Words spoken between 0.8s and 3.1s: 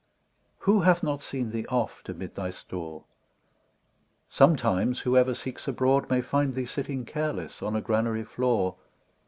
hath not seen thee oft amid thy store?